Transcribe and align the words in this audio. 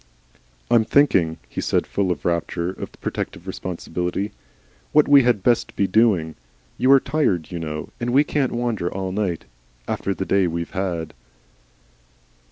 "I'm 0.71 0.83
thinking," 0.83 1.37
he 1.47 1.61
said, 1.61 1.85
full 1.85 2.09
of 2.11 2.25
a 2.25 2.27
rapture 2.27 2.71
of 2.71 2.91
protective 3.01 3.45
responsibility, 3.45 4.31
"what 4.93 5.07
we 5.07 5.21
had 5.21 5.43
best 5.43 5.75
be 5.75 5.85
doing. 5.85 6.33
You 6.79 6.91
are 6.93 6.99
tired, 6.99 7.51
you 7.51 7.59
know. 7.59 7.89
And 7.99 8.09
we 8.09 8.23
can't 8.23 8.51
wander 8.51 8.91
all 8.91 9.11
night 9.11 9.45
after 9.87 10.15
the 10.15 10.25
day 10.25 10.47
we've 10.47 10.71
had." 10.71 11.13